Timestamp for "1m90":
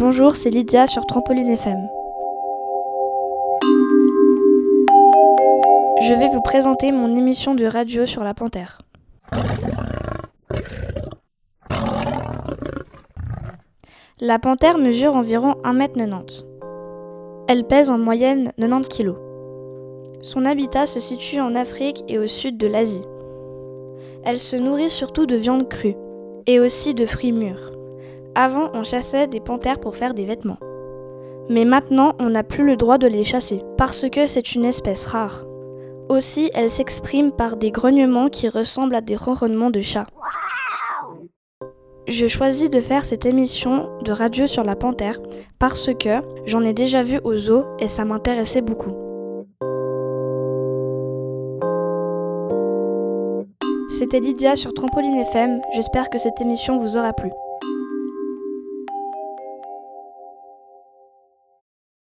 15.64-16.46